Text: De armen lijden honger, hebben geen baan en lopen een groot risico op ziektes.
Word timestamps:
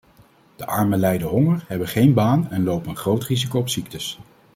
De 0.55 0.65
armen 0.65 0.99
lijden 0.99 1.27
honger, 1.27 1.63
hebben 1.67 1.87
geen 1.87 2.13
baan 2.13 2.49
en 2.51 2.63
lopen 2.63 2.89
een 2.89 2.95
groot 2.97 3.23
risico 3.23 3.59
op 3.59 3.69
ziektes. 3.69 4.19